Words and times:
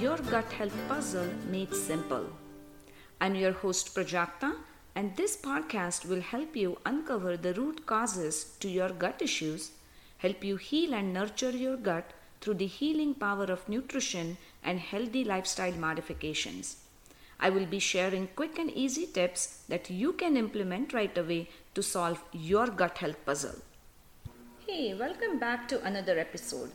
your 0.00 0.16
gut 0.30 0.50
health 0.52 0.76
puzzle 0.88 1.28
made 1.50 1.74
simple. 1.74 2.24
I'm 3.20 3.34
your 3.34 3.52
host 3.52 3.94
Prajakta, 3.94 4.54
and 4.94 5.14
this 5.14 5.36
podcast 5.36 6.06
will 6.06 6.22
help 6.22 6.56
you 6.56 6.78
uncover 6.86 7.36
the 7.36 7.52
root 7.52 7.84
causes 7.84 8.56
to 8.60 8.68
your 8.70 8.88
gut 8.88 9.20
issues, 9.20 9.72
help 10.16 10.42
you 10.42 10.56
heal 10.56 10.94
and 10.94 11.12
nurture 11.12 11.50
your 11.50 11.76
gut 11.76 12.14
through 12.40 12.54
the 12.54 12.66
healing 12.66 13.12
power 13.12 13.44
of 13.44 13.68
nutrition 13.68 14.38
and 14.64 14.80
healthy 14.80 15.22
lifestyle 15.22 15.74
modifications. 15.74 16.76
I 17.38 17.50
will 17.50 17.66
be 17.66 17.78
sharing 17.78 18.28
quick 18.28 18.58
and 18.58 18.70
easy 18.70 19.06
tips 19.06 19.64
that 19.68 19.90
you 19.90 20.14
can 20.14 20.38
implement 20.38 20.94
right 20.94 21.16
away 21.18 21.50
to 21.74 21.82
solve 21.82 22.24
your 22.32 22.68
gut 22.68 22.96
health 22.96 23.22
puzzle. 23.26 23.56
Hey, 24.66 24.94
welcome 24.94 25.38
back 25.38 25.68
to 25.68 25.84
another 25.84 26.18
episode. 26.18 26.70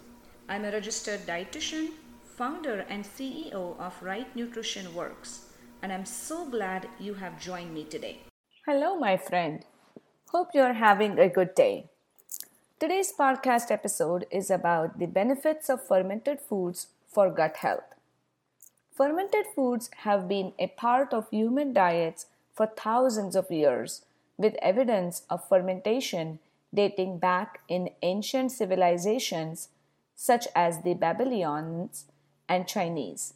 I'm 0.47 0.63
a 0.63 0.71
registered 0.71 1.21
dietitian, 1.21 1.89
founder, 2.35 2.85
and 2.89 3.05
CEO 3.05 3.79
of 3.79 4.03
Right 4.03 4.27
Nutrition 4.35 4.93
Works, 4.93 5.45
and 5.81 5.93
I'm 5.93 6.05
so 6.05 6.45
glad 6.45 6.89
you 6.99 7.13
have 7.13 7.39
joined 7.39 7.73
me 7.73 7.85
today. 7.85 8.19
Hello, 8.65 8.97
my 8.97 9.15
friend. 9.15 9.63
Hope 10.31 10.49
you're 10.53 10.73
having 10.73 11.17
a 11.17 11.29
good 11.29 11.55
day. 11.55 11.85
Today's 12.77 13.13
podcast 13.17 13.71
episode 13.71 14.25
is 14.29 14.51
about 14.51 14.99
the 14.99 15.05
benefits 15.05 15.69
of 15.69 15.87
fermented 15.87 16.41
foods 16.41 16.87
for 17.07 17.29
gut 17.29 17.57
health. 17.57 17.95
Fermented 18.91 19.45
foods 19.55 19.89
have 20.03 20.27
been 20.27 20.51
a 20.59 20.67
part 20.67 21.13
of 21.13 21.29
human 21.29 21.71
diets 21.71 22.25
for 22.53 22.67
thousands 22.67 23.37
of 23.37 23.49
years, 23.49 24.01
with 24.37 24.55
evidence 24.61 25.21
of 25.29 25.47
fermentation 25.47 26.39
dating 26.73 27.17
back 27.17 27.61
in 27.69 27.91
ancient 28.01 28.51
civilizations 28.51 29.69
such 30.17 30.47
as 30.53 30.81
the 30.81 30.93
Babylonians 30.93 32.05
and 32.47 32.67
Chinese. 32.67 33.33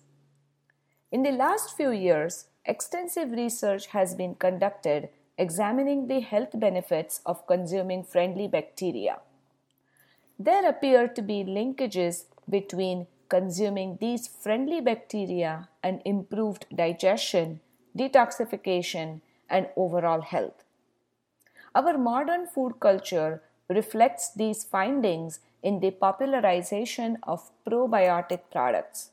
In 1.12 1.24
the 1.24 1.32
last 1.32 1.76
few 1.76 1.92
years, 1.92 2.46
extensive 2.66 3.32
research 3.32 3.88
has 3.88 4.14
been 4.14 4.36
conducted 4.36 5.10
examining 5.38 6.08
the 6.08 6.20
health 6.20 6.60
benefits 6.60 7.22
of 7.26 7.48
consuming 7.48 8.04
friendly 8.04 8.48
bacteria. 8.48 9.20
There 10.38 10.68
appear 10.68 11.08
to 11.08 11.22
be 11.22 11.44
linkages 11.44 12.26
between 12.50 13.08
consuming 13.30 13.98
these 14.02 14.28
friendly 14.28 14.82
bacteria 14.82 15.70
and 15.84 16.02
improved 16.04 16.66
digestion, 16.76 17.62
detoxification, 17.98 19.22
and 19.50 19.70
overall 19.76 20.22
health. 20.22 20.64
Our 21.74 21.98
modern 21.98 22.48
food 22.48 22.80
culture 22.80 23.42
reflects 23.70 24.32
these 24.34 24.64
findings 24.64 25.40
in 25.62 25.80
the 25.80 25.92
popularization 25.92 27.18
of 27.24 27.52
probiotic 27.68 28.42
products. 28.52 29.12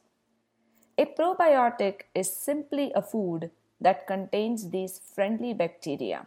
A 0.99 1.05
probiotic 1.05 2.03
is 2.15 2.35
simply 2.35 2.93
a 2.95 3.03
food 3.03 3.51
that 3.81 4.07
contains 4.07 4.71
these 4.71 4.99
friendly 5.15 5.53
bacteria. 5.53 6.27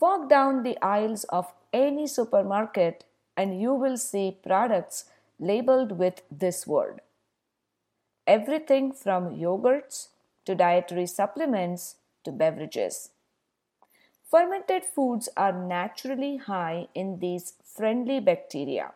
Walk 0.00 0.28
down 0.28 0.62
the 0.62 0.76
aisles 0.82 1.24
of 1.24 1.52
any 1.72 2.06
supermarket 2.06 3.04
and 3.36 3.60
you 3.60 3.74
will 3.74 3.96
see 3.96 4.38
products 4.42 5.04
labeled 5.38 5.92
with 5.92 6.22
this 6.30 6.66
word. 6.66 7.00
Everything 8.26 8.92
from 8.92 9.36
yogurts 9.36 10.08
to 10.44 10.54
dietary 10.54 11.06
supplements 11.06 11.96
to 12.24 12.32
beverages. 12.32 13.10
Fermented 14.30 14.84
foods 14.84 15.30
are 15.38 15.52
naturally 15.52 16.36
high 16.36 16.88
in 16.94 17.18
these 17.18 17.54
friendly 17.64 18.20
bacteria. 18.20 18.92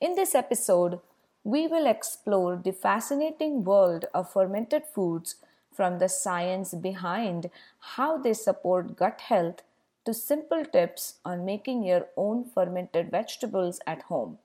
In 0.00 0.16
this 0.16 0.34
episode, 0.34 0.98
we 1.44 1.68
will 1.68 1.86
explore 1.86 2.56
the 2.56 2.72
fascinating 2.72 3.62
world 3.62 4.06
of 4.12 4.32
fermented 4.32 4.82
foods 4.92 5.36
from 5.72 6.00
the 6.00 6.08
science 6.08 6.74
behind 6.74 7.48
how 7.94 8.18
they 8.18 8.32
support 8.32 8.96
gut 8.96 9.20
health 9.20 9.62
to 10.04 10.12
simple 10.12 10.64
tips 10.64 11.18
on 11.24 11.44
making 11.44 11.84
your 11.84 12.06
own 12.16 12.44
fermented 12.44 13.12
vegetables 13.12 13.78
at 13.86 14.02
home. 14.02 14.38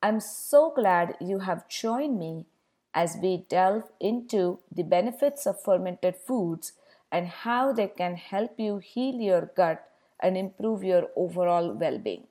I'm 0.00 0.20
so 0.20 0.70
glad 0.70 1.16
you 1.20 1.40
have 1.40 1.68
joined 1.68 2.20
me 2.20 2.46
as 2.94 3.16
we 3.20 3.46
delve 3.48 3.90
into 3.98 4.60
the 4.70 4.84
benefits 4.84 5.44
of 5.44 5.60
fermented 5.60 6.14
foods 6.14 6.72
and 7.12 7.28
how 7.28 7.72
they 7.72 7.86
can 7.86 8.16
help 8.16 8.58
you 8.58 8.78
heal 8.78 9.14
your 9.14 9.50
gut 9.54 9.86
and 10.20 10.36
improve 10.36 10.82
your 10.82 11.08
overall 11.14 11.72
well 11.74 11.98
being. 11.98 12.26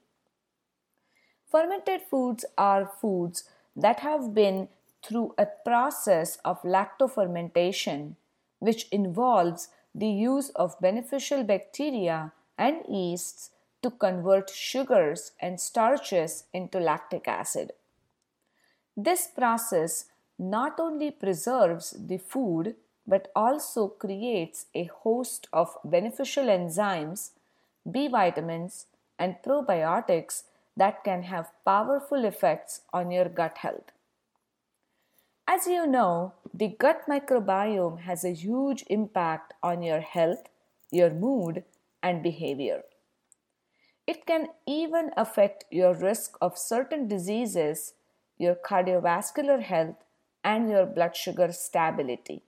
Fermented 1.52 2.02
foods 2.10 2.46
are 2.58 2.92
foods 3.00 3.44
that 3.76 4.00
have 4.00 4.34
been 4.34 4.70
through 5.04 5.34
a 5.38 5.46
process 5.46 6.38
of 6.46 6.62
lactofermentation, 6.64 8.16
which 8.60 8.88
involves 8.92 9.70
the 9.94 10.08
use 10.10 10.50
of 10.56 10.80
beneficial 10.80 11.44
bacteria 11.44 12.32
and 12.58 12.82
yeasts 12.88 13.52
to 13.84 13.92
convert 13.92 14.50
sugars 14.50 15.32
and 15.42 15.60
starches 15.60 16.46
into 16.54 16.80
lactic 16.80 17.28
acid. 17.28 17.72
This 18.96 19.28
process 19.28 20.06
not 20.38 20.80
only 20.80 21.12
preserves 21.12 21.92
the 21.92 22.18
food 22.18 22.76
but 23.08 23.32
also 23.36 23.88
creates 23.88 24.68
a 24.74 24.86
host 24.86 25.48
of 25.52 25.78
beneficial 25.84 26.46
enzymes, 26.46 27.32
B 27.90 28.08
vitamins, 28.08 28.86
and 29.18 29.36
probiotics 29.44 30.44
that 30.78 31.04
can 31.04 31.24
have 31.24 31.52
powerful 31.66 32.26
effects 32.26 32.82
on 32.94 33.12
your 33.12 33.30
gut 33.30 33.58
health. 33.60 33.92
As 35.48 35.68
you 35.68 35.86
know, 35.86 36.34
the 36.54 36.70
gut 36.70 37.02
microbiome 37.08 38.02
has 38.02 38.24
a 38.24 38.34
huge 38.34 38.84
impact 38.88 39.54
on 39.62 39.84
your 39.84 40.00
health, 40.00 40.48
your 40.92 41.10
mood, 41.10 41.64
and 42.02 42.24
behavior. 42.24 42.84
It 44.08 44.26
can 44.26 44.48
even 44.66 45.12
affect 45.18 45.66
your 45.70 45.94
risk 45.94 46.38
of 46.42 46.58
certain 46.58 47.08
diseases, 47.08 47.94
your 48.38 48.56
cardiovascular 48.56 49.62
health, 49.62 49.98
and 50.44 50.70
your 50.70 50.86
blood 50.86 51.16
sugar 51.16 51.52
stability. 51.52 52.44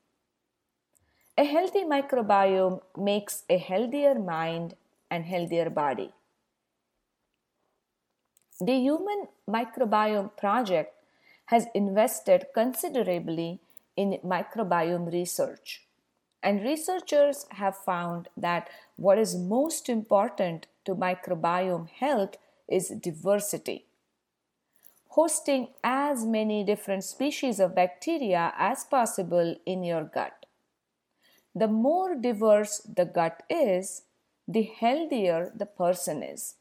A 1.36 1.46
healthy 1.46 1.84
microbiome 1.84 2.80
makes 2.96 3.44
a 3.50 3.58
healthier 3.58 4.14
mind 4.14 4.76
and 5.10 5.26
healthier 5.26 5.68
body. 5.68 6.14
The 8.62 8.76
Human 8.76 9.30
Microbiome 9.50 10.38
Project 10.38 10.94
has 11.46 11.66
invested 11.74 12.46
considerably 12.54 13.60
in 13.98 14.20
microbiome 14.24 15.12
research. 15.12 15.88
And 16.44 16.62
researchers 16.62 17.48
have 17.50 17.78
found 17.78 18.28
that 18.38 18.70
what 18.96 19.18
is 19.18 19.36
most 19.36 19.90
important 19.90 20.68
to 20.86 20.94
microbiome 20.94 21.90
health 21.90 22.36
is 22.68 22.90
diversity. 22.90 23.86
Hosting 25.10 25.70
as 25.84 26.28
many 26.28 26.64
different 26.64 27.04
species 27.04 27.60
of 27.60 27.74
bacteria 27.74 28.54
as 28.56 28.84
possible 28.84 29.56
in 29.66 29.84
your 29.84 30.04
gut. 30.04 30.43
The 31.56 31.68
more 31.68 32.16
diverse 32.16 32.80
the 32.80 33.06
gut 33.06 33.44
is, 33.50 34.04
the 34.48 34.64
healthier 34.64 35.52
the 35.56 35.66
person 35.66 36.24
is. 36.24 36.56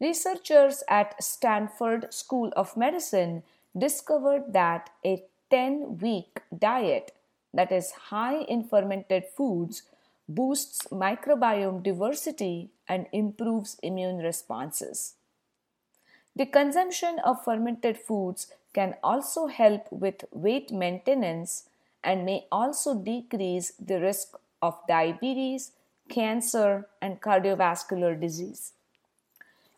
Researchers 0.00 0.82
at 0.88 1.22
Stanford 1.22 2.12
School 2.12 2.52
of 2.56 2.76
Medicine 2.76 3.42
discovered 3.76 4.52
that 4.52 4.90
a 5.04 5.24
10 5.50 5.98
week 5.98 6.40
diet 6.56 7.12
that 7.52 7.70
is 7.72 7.92
high 8.10 8.42
in 8.42 8.64
fermented 8.64 9.24
foods 9.36 9.82
boosts 10.28 10.86
microbiome 10.90 11.82
diversity 11.82 12.70
and 12.88 13.06
improves 13.12 13.78
immune 13.82 14.18
responses. 14.18 15.14
The 16.34 16.46
consumption 16.46 17.18
of 17.24 17.44
fermented 17.44 17.98
foods 17.98 18.48
can 18.72 18.96
also 19.02 19.46
help 19.46 19.86
with 19.92 20.24
weight 20.32 20.72
maintenance 20.72 21.68
and 22.04 22.24
may 22.24 22.46
also 22.52 22.94
decrease 22.94 23.72
the 23.78 24.00
risk 24.00 24.36
of 24.62 24.78
diabetes, 24.86 25.72
cancer, 26.08 26.88
and 27.00 27.20
cardiovascular 27.20 28.20
disease. 28.20 28.72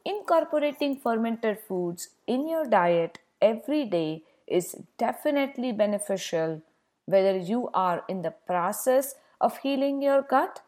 Incorporating 0.04 1.00
fermented 1.00 1.58
foods 1.58 2.08
in 2.26 2.48
your 2.48 2.64
diet 2.64 3.18
every 3.40 3.84
day 3.84 4.22
is 4.46 4.76
definitely 4.98 5.72
beneficial 5.72 6.62
whether 7.06 7.36
you 7.36 7.70
are 7.72 8.04
in 8.08 8.22
the 8.22 8.30
process 8.30 9.14
of 9.40 9.58
healing 9.58 10.02
your 10.02 10.22
gut 10.22 10.60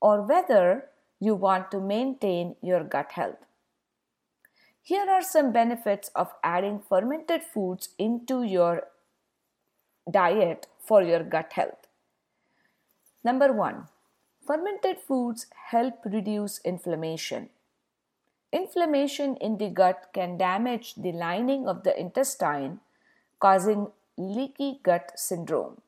or 0.00 0.22
whether 0.22 0.86
you 1.20 1.34
want 1.34 1.70
to 1.70 1.80
maintain 1.80 2.56
your 2.62 2.84
gut 2.84 3.12
health. 3.12 3.46
Here 4.82 5.08
are 5.10 5.22
some 5.22 5.52
benefits 5.52 6.10
of 6.14 6.32
adding 6.44 6.80
fermented 6.88 7.42
foods 7.42 7.88
into 7.98 8.42
your 8.44 8.84
diet 10.10 10.66
for 10.78 11.02
your 11.02 11.22
gut 11.22 11.52
health. 11.52 11.86
Number 13.24 13.52
one, 13.52 13.88
fermented 14.46 14.98
foods 14.98 15.46
help 15.70 15.94
reduce 16.04 16.60
inflammation. 16.64 17.50
Inflammation 18.52 19.36
in 19.36 19.58
the 19.58 19.68
gut 19.68 20.10
can 20.12 20.38
damage 20.38 20.94
the 20.94 21.12
lining 21.12 21.68
of 21.68 21.82
the 21.82 21.98
intestine, 21.98 22.80
causing 23.40 23.88
leaky 24.16 24.80
gut 24.82 25.12
syndrome. 25.16 25.80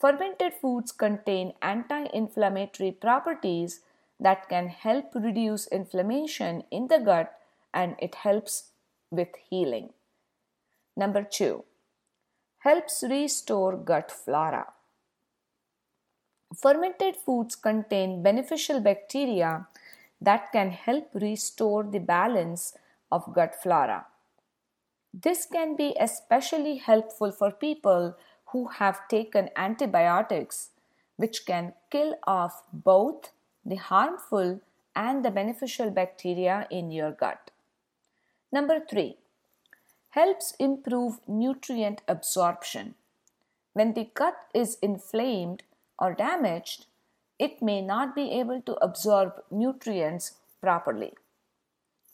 Fermented 0.00 0.54
foods 0.54 0.92
contain 0.92 1.52
anti 1.60 2.06
inflammatory 2.14 2.92
properties 2.92 3.80
that 4.18 4.48
can 4.48 4.68
help 4.68 5.14
reduce 5.14 5.66
inflammation 5.68 6.62
in 6.70 6.88
the 6.88 6.98
gut 6.98 7.38
and 7.74 7.96
it 7.98 8.14
helps 8.14 8.70
with 9.10 9.28
healing. 9.50 9.90
Number 10.96 11.22
two, 11.22 11.64
helps 12.68 13.02
restore 13.10 13.76
gut 13.90 14.10
flora. 14.10 14.66
Fermented 16.62 17.16
foods 17.16 17.56
contain 17.56 18.22
beneficial 18.22 18.80
bacteria 18.80 19.66
that 20.20 20.52
can 20.52 20.70
help 20.70 21.08
restore 21.14 21.82
the 21.84 21.98
balance 21.98 22.74
of 23.10 23.32
gut 23.32 23.54
flora. 23.62 24.00
This 25.26 25.46
can 25.46 25.76
be 25.76 25.88
especially 25.98 26.76
helpful 26.76 27.32
for 27.32 27.50
people 27.50 28.16
who 28.52 28.66
have 28.80 29.06
taken 29.08 29.48
antibiotics, 29.56 30.70
which 31.16 31.46
can 31.46 31.72
kill 31.90 32.16
off 32.26 32.62
both 32.72 33.32
the 33.64 33.76
harmful 33.76 34.60
and 34.94 35.24
the 35.24 35.30
beneficial 35.30 35.90
bacteria 35.90 36.66
in 36.70 36.90
your 36.90 37.12
gut. 37.12 37.50
Number 38.52 38.78
three, 38.90 39.16
helps 40.10 40.54
improve 40.58 41.20
nutrient 41.26 42.02
absorption. 42.08 42.94
When 43.72 43.94
the 43.94 44.10
gut 44.14 44.36
is 44.54 44.78
inflamed 44.82 45.62
or 45.98 46.14
damaged, 46.14 46.86
it 47.38 47.62
may 47.62 47.80
not 47.80 48.14
be 48.14 48.32
able 48.32 48.60
to 48.62 48.74
absorb 48.84 49.32
nutrients 49.50 50.32
properly. 50.60 51.14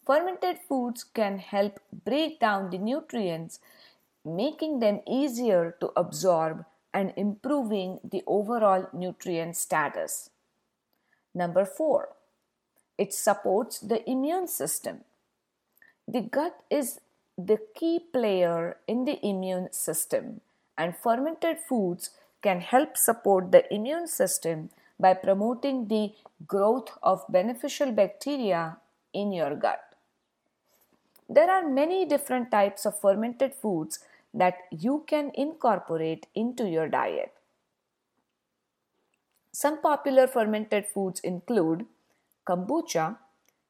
Fermented 0.06 0.58
foods 0.58 1.04
can 1.04 1.38
help 1.38 1.80
break 2.04 2.38
down 2.38 2.70
the 2.70 2.78
nutrients, 2.78 3.58
making 4.24 4.80
them 4.80 5.00
easier 5.08 5.76
to 5.80 5.92
absorb 5.96 6.64
and 6.92 7.12
improving 7.16 8.00
the 8.04 8.22
overall 8.26 8.86
nutrient 8.92 9.56
status. 9.56 10.30
Number 11.34 11.64
four, 11.64 12.10
it 12.98 13.12
supports 13.12 13.80
the 13.80 14.08
immune 14.08 14.46
system. 14.46 15.00
The 16.06 16.20
gut 16.20 16.62
is 16.70 17.00
the 17.36 17.58
key 17.74 17.98
player 18.12 18.76
in 18.86 19.04
the 19.04 19.18
immune 19.26 19.72
system, 19.72 20.40
and 20.78 20.96
fermented 20.96 21.58
foods 21.58 22.10
can 22.42 22.60
help 22.60 22.96
support 22.96 23.50
the 23.50 23.72
immune 23.74 24.06
system 24.06 24.70
by 25.00 25.14
promoting 25.14 25.88
the 25.88 26.12
growth 26.46 26.90
of 27.02 27.24
beneficial 27.28 27.90
bacteria 27.90 28.76
in 29.12 29.32
your 29.32 29.56
gut. 29.56 29.80
There 31.28 31.50
are 31.50 31.68
many 31.68 32.04
different 32.04 32.50
types 32.50 32.84
of 32.84 33.00
fermented 33.00 33.54
foods 33.54 33.98
that 34.32 34.54
you 34.70 35.04
can 35.06 35.32
incorporate 35.34 36.26
into 36.34 36.68
your 36.68 36.88
diet. 36.88 37.32
Some 39.52 39.80
popular 39.80 40.26
fermented 40.26 40.86
foods 40.86 41.20
include 41.20 41.86
kombucha, 42.46 43.16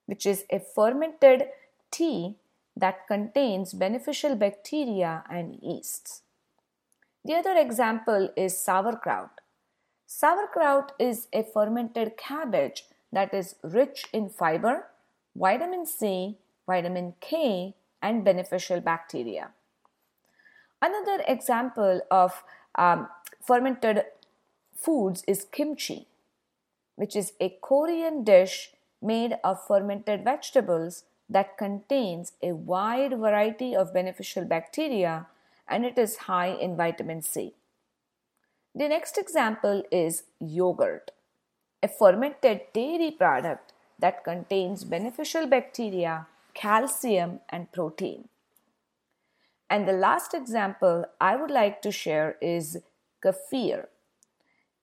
which 0.06 0.26
is 0.26 0.44
a 0.50 0.58
fermented 0.58 1.44
tea 1.90 2.36
that 2.76 3.06
contains 3.06 3.72
beneficial 3.72 4.34
bacteria 4.34 5.24
and 5.30 5.58
yeasts. 5.62 6.22
The 7.24 7.34
other 7.34 7.56
example 7.56 8.30
is 8.36 8.58
sauerkraut. 8.58 9.40
Sauerkraut 10.06 10.92
is 10.98 11.28
a 11.32 11.42
fermented 11.42 12.16
cabbage 12.16 12.84
that 13.12 13.32
is 13.32 13.56
rich 13.62 14.06
in 14.12 14.28
fiber, 14.28 14.86
vitamin 15.34 15.86
C, 15.86 16.36
vitamin 16.66 17.14
K, 17.20 17.74
and 18.02 18.24
beneficial 18.24 18.80
bacteria. 18.80 19.50
Another 20.82 21.24
example 21.26 22.02
of 22.10 22.44
um, 22.74 23.08
fermented 23.40 24.04
foods 24.76 25.24
is 25.26 25.46
kimchi, 25.50 26.08
which 26.96 27.16
is 27.16 27.32
a 27.40 27.56
Korean 27.62 28.24
dish 28.24 28.72
made 29.00 29.38
of 29.42 29.66
fermented 29.66 30.24
vegetables 30.24 31.04
that 31.28 31.56
contains 31.56 32.32
a 32.42 32.52
wide 32.52 33.18
variety 33.18 33.74
of 33.74 33.94
beneficial 33.94 34.44
bacteria 34.44 35.26
and 35.68 35.84
it 35.84 35.98
is 35.98 36.16
high 36.28 36.48
in 36.48 36.76
vitamin 36.76 37.22
C. 37.22 37.54
The 38.74 38.88
next 38.88 39.16
example 39.16 39.82
is 39.90 40.24
yogurt, 40.40 41.12
a 41.82 41.88
fermented 41.88 42.60
dairy 42.72 43.10
product 43.10 43.72
that 43.98 44.24
contains 44.24 44.84
beneficial 44.84 45.46
bacteria, 45.46 46.26
calcium, 46.52 47.40
and 47.48 47.70
protein. 47.72 48.28
And 49.70 49.88
the 49.88 49.92
last 49.92 50.34
example 50.34 51.06
I 51.20 51.36
would 51.36 51.50
like 51.50 51.80
to 51.82 51.90
share 51.90 52.36
is 52.40 52.78
kefir, 53.24 53.86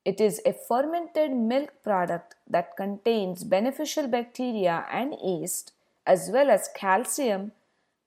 it 0.03 0.19
is 0.19 0.41
a 0.45 0.53
fermented 0.53 1.31
milk 1.31 1.83
product 1.83 2.33
that 2.49 2.75
contains 2.75 3.43
beneficial 3.43 4.07
bacteria 4.07 4.85
and 4.91 5.15
yeast, 5.23 5.73
as 6.05 6.29
well 6.31 6.49
as 6.49 6.69
calcium, 6.75 7.51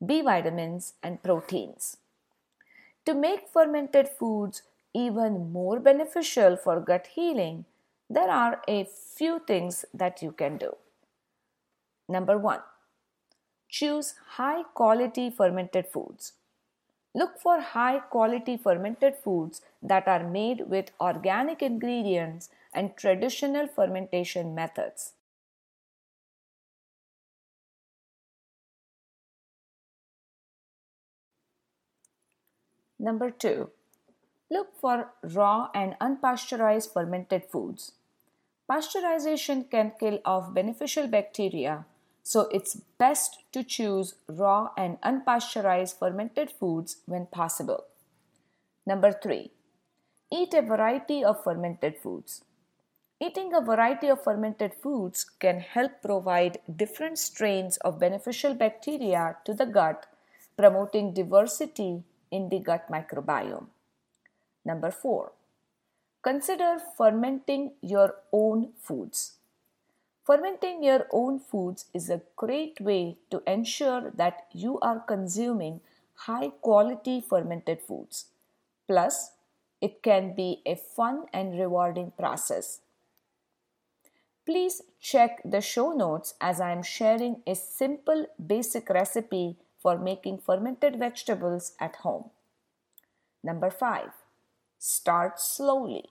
B 0.04 0.20
vitamins, 0.20 0.94
and 1.02 1.22
proteins. 1.22 1.96
To 3.06 3.14
make 3.14 3.48
fermented 3.48 4.08
foods 4.08 4.62
even 4.94 5.52
more 5.52 5.78
beneficial 5.78 6.56
for 6.56 6.80
gut 6.80 7.08
healing, 7.14 7.64
there 8.08 8.30
are 8.30 8.62
a 8.68 8.84
few 8.84 9.40
things 9.46 9.84
that 9.92 10.22
you 10.22 10.32
can 10.32 10.56
do. 10.56 10.76
Number 12.08 12.38
one, 12.38 12.60
choose 13.68 14.14
high 14.36 14.62
quality 14.62 15.30
fermented 15.30 15.86
foods. 15.86 16.32
Look 17.14 17.38
for 17.38 17.60
high 17.60 18.00
quality 18.00 18.56
fermented 18.56 19.16
foods 19.16 19.62
that 19.82 20.08
are 20.08 20.28
made 20.28 20.68
with 20.68 20.90
organic 21.00 21.62
ingredients 21.62 22.50
and 22.72 22.96
traditional 22.96 23.68
fermentation 23.68 24.54
methods. 24.54 25.12
Number 33.04 33.30
two, 33.30 33.70
look 34.50 34.68
for 34.80 35.10
raw 35.22 35.68
and 35.74 35.94
unpasteurized 36.00 36.94
fermented 36.94 37.44
foods. 37.44 37.92
Pasteurization 38.70 39.70
can 39.70 39.92
kill 40.00 40.20
off 40.24 40.54
beneficial 40.54 41.06
bacteria 41.06 41.84
so 42.22 42.48
it's 42.50 42.78
best 42.96 43.40
to 43.52 43.62
choose 43.62 44.14
raw 44.26 44.70
and 44.78 44.98
unpasteurized 45.02 45.98
fermented 45.98 46.50
foods 46.50 46.96
when 47.04 47.26
possible. 47.26 47.84
Number 48.86 49.12
three, 49.12 49.50
eat 50.32 50.54
a 50.54 50.62
variety 50.62 51.22
of 51.22 51.44
fermented 51.44 51.98
foods. 51.98 52.42
Eating 53.20 53.52
a 53.52 53.60
variety 53.60 54.08
of 54.08 54.24
fermented 54.24 54.72
foods 54.72 55.26
can 55.40 55.60
help 55.60 56.00
provide 56.00 56.58
different 56.74 57.18
strains 57.18 57.76
of 57.78 58.00
beneficial 58.00 58.54
bacteria 58.54 59.36
to 59.44 59.52
the 59.52 59.66
gut, 59.66 60.06
promoting 60.56 61.12
diversity 61.12 62.02
in 62.34 62.48
the 62.48 62.58
gut 62.58 62.90
microbiome. 62.90 63.66
Number 64.64 64.90
four, 64.90 65.32
consider 66.22 66.70
fermenting 66.98 67.72
your 67.80 68.16
own 68.32 68.70
foods. 68.80 69.34
Fermenting 70.24 70.82
your 70.82 71.06
own 71.12 71.38
foods 71.38 71.84
is 71.92 72.08
a 72.08 72.22
great 72.34 72.80
way 72.80 73.18
to 73.30 73.42
ensure 73.46 74.10
that 74.22 74.46
you 74.52 74.78
are 74.80 74.98
consuming 74.98 75.80
high 76.26 76.48
quality 76.68 77.20
fermented 77.20 77.82
foods. 77.82 78.26
Plus, 78.88 79.32
it 79.80 80.02
can 80.02 80.34
be 80.34 80.62
a 80.64 80.76
fun 80.76 81.26
and 81.32 81.58
rewarding 81.58 82.10
process. 82.18 82.80
Please 84.46 84.82
check 85.00 85.42
the 85.44 85.60
show 85.60 85.92
notes 85.92 86.34
as 86.40 86.60
I 86.60 86.72
am 86.72 86.82
sharing 86.82 87.42
a 87.46 87.54
simple 87.54 88.26
basic 88.46 88.88
recipe 88.88 89.56
for 89.84 89.96
making 89.96 90.38
fermented 90.38 90.98
vegetables 90.98 91.76
at 91.78 92.02
home. 92.06 92.30
Number 93.44 93.70
5. 93.70 94.10
Start 94.80 95.38
slowly. 95.38 96.06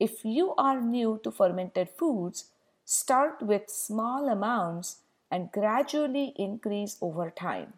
If 0.00 0.24
you 0.24 0.54
are 0.56 0.80
new 0.80 1.20
to 1.24 1.30
fermented 1.30 1.90
foods, 1.90 2.46
Start 2.88 3.42
with 3.42 3.68
small 3.68 4.28
amounts 4.28 4.98
and 5.28 5.50
gradually 5.50 6.32
increase 6.36 6.96
over 7.00 7.30
time. 7.30 7.72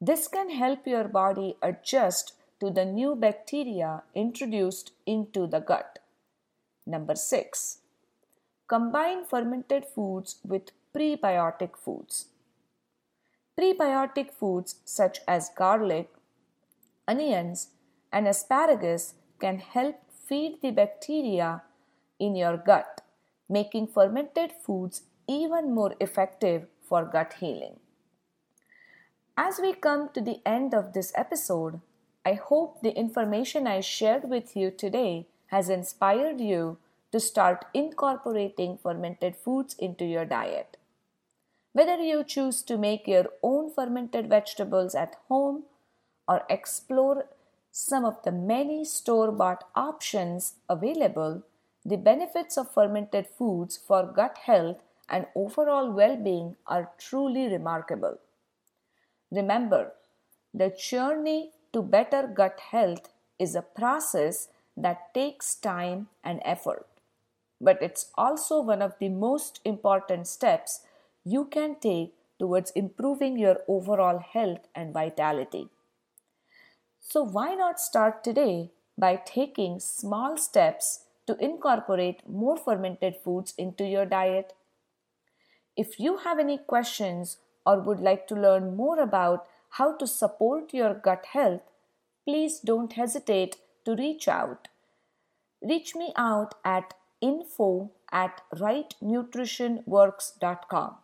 This 0.00 0.28
can 0.28 0.48
help 0.50 0.86
your 0.86 1.08
body 1.08 1.56
adjust 1.60 2.34
to 2.60 2.70
the 2.70 2.84
new 2.84 3.16
bacteria 3.16 4.04
introduced 4.14 4.92
into 5.06 5.48
the 5.48 5.58
gut. 5.58 5.98
Number 6.86 7.16
6. 7.16 7.78
Combine 8.68 9.24
fermented 9.24 9.84
foods 9.84 10.36
with 10.44 10.70
prebiotic 10.94 11.76
foods. 11.76 12.26
Prebiotic 13.58 14.32
foods 14.32 14.76
such 14.84 15.20
as 15.26 15.50
garlic, 15.56 16.10
onions, 17.08 17.68
and 18.12 18.28
asparagus 18.28 19.14
can 19.40 19.58
help 19.58 19.96
feed 20.26 20.60
the 20.62 20.70
bacteria 20.70 21.62
in 22.18 22.36
your 22.36 22.56
gut 22.56 23.02
making 23.48 23.86
fermented 23.86 24.52
foods 24.52 25.02
even 25.28 25.74
more 25.74 25.94
effective 26.00 26.66
for 26.82 27.04
gut 27.04 27.34
healing. 27.40 27.78
As 29.36 29.58
we 29.60 29.72
come 29.72 30.08
to 30.14 30.20
the 30.20 30.40
end 30.46 30.74
of 30.74 30.92
this 30.92 31.12
episode, 31.14 31.80
I 32.24 32.34
hope 32.34 32.80
the 32.82 32.96
information 32.96 33.66
I 33.66 33.80
shared 33.80 34.28
with 34.28 34.56
you 34.56 34.70
today 34.70 35.28
has 35.48 35.68
inspired 35.68 36.40
you 36.40 36.78
to 37.12 37.20
start 37.20 37.66
incorporating 37.72 38.78
fermented 38.78 39.36
foods 39.36 39.74
into 39.78 40.04
your 40.04 40.24
diet. 40.24 40.76
Whether 41.76 42.02
you 42.02 42.24
choose 42.24 42.62
to 42.62 42.78
make 42.78 43.06
your 43.06 43.26
own 43.42 43.70
fermented 43.70 44.30
vegetables 44.30 44.94
at 44.94 45.16
home 45.28 45.64
or 46.26 46.42
explore 46.48 47.26
some 47.70 48.02
of 48.02 48.22
the 48.22 48.32
many 48.32 48.82
store 48.86 49.30
bought 49.30 49.64
options 49.74 50.54
available, 50.70 51.42
the 51.84 51.98
benefits 51.98 52.56
of 52.56 52.72
fermented 52.72 53.26
foods 53.26 53.76
for 53.76 54.06
gut 54.06 54.38
health 54.46 54.78
and 55.10 55.26
overall 55.34 55.92
well 55.92 56.16
being 56.16 56.56
are 56.66 56.92
truly 56.96 57.46
remarkable. 57.46 58.20
Remember, 59.30 59.92
the 60.54 60.70
journey 60.70 61.50
to 61.74 61.82
better 61.82 62.26
gut 62.26 62.58
health 62.70 63.10
is 63.38 63.54
a 63.54 63.60
process 63.60 64.48
that 64.78 65.12
takes 65.12 65.54
time 65.54 66.08
and 66.24 66.40
effort. 66.42 66.86
But 67.60 67.82
it's 67.82 68.12
also 68.14 68.62
one 68.62 68.80
of 68.80 68.94
the 68.98 69.10
most 69.10 69.60
important 69.66 70.26
steps 70.26 70.80
you 71.28 71.44
can 71.44 71.74
take 71.80 72.14
towards 72.38 72.70
improving 72.70 73.36
your 73.36 73.56
overall 73.66 74.20
health 74.32 74.68
and 74.76 74.94
vitality. 74.94 75.68
So, 77.00 77.24
why 77.24 77.54
not 77.54 77.80
start 77.80 78.22
today 78.22 78.70
by 78.96 79.16
taking 79.16 79.80
small 79.80 80.36
steps 80.36 81.00
to 81.26 81.36
incorporate 81.44 82.28
more 82.28 82.56
fermented 82.56 83.16
foods 83.24 83.54
into 83.58 83.84
your 83.84 84.06
diet? 84.06 84.52
If 85.76 85.98
you 85.98 86.18
have 86.18 86.38
any 86.38 86.58
questions 86.58 87.38
or 87.64 87.80
would 87.80 87.98
like 88.00 88.28
to 88.28 88.36
learn 88.36 88.76
more 88.76 89.00
about 89.00 89.48
how 89.70 89.96
to 89.96 90.06
support 90.06 90.72
your 90.72 90.94
gut 90.94 91.26
health, 91.32 91.62
please 92.24 92.60
don't 92.60 92.92
hesitate 92.92 93.56
to 93.84 93.96
reach 93.96 94.28
out. 94.28 94.68
Reach 95.60 95.96
me 95.96 96.12
out 96.16 96.54
at 96.64 96.94
info 97.20 97.90
at 98.12 98.42
rightnutritionworks.com. 98.54 100.98